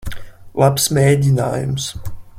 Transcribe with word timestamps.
Labs 0.61 0.87
mēģinājums. 0.99 1.91